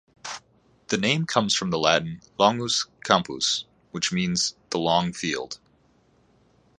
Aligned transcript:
The 0.87 0.97
name 0.97 1.25
comes 1.27 1.53
from 1.55 1.69
the 1.69 1.77
Latin 1.77 2.21
"Longus 2.39 2.87
campus", 3.05 3.65
which 3.91 4.11
means 4.11 4.55
the 4.71 4.79
long 4.79 5.13
field. 5.13 5.59